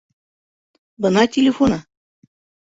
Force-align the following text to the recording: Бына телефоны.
Бына 1.07 1.27
телефоны. 1.37 1.79